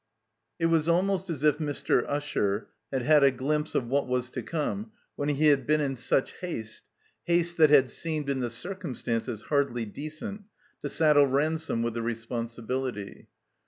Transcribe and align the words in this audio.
It 0.57 0.65
was 0.65 0.89
almost 0.89 1.29
as 1.29 1.43
if 1.43 1.59
Mr. 1.59 2.03
Usher 2.07 2.69
had 2.91 3.03
had 3.03 3.23
a 3.23 3.29
glimpse 3.29 3.75
of 3.75 3.85
what 3.85 4.07
was 4.07 4.31
to 4.31 4.41
come 4.41 4.91
when 5.15 5.29
he 5.29 5.49
had 5.49 5.67
been 5.67 5.79
in 5.79 5.95
such 5.95 6.31
haste, 6.39 6.85
haste 7.25 7.57
that 7.57 7.69
had 7.69 7.91
seemed 7.91 8.27
in 8.27 8.39
the 8.39 8.49
circumstances 8.49 9.43
hardly 9.43 9.85
decent, 9.85 10.45
to 10.81 10.89
saddle 10.89 11.27
Ransome 11.27 11.83
with 11.83 11.93
the 11.93 12.01
responsibility. 12.01 13.27